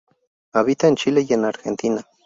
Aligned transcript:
Habita 0.53 0.87
en 0.87 0.95
Chile 0.95 1.27
y 1.29 1.33
en 1.35 1.45
Argentina. 1.45 2.07